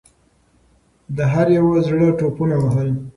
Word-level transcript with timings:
د 1.17 1.19
هر 1.33 1.47
یوه 1.57 1.77
زړه 1.87 2.07
ټوپونه 2.19 2.55
وهل. 2.63 2.89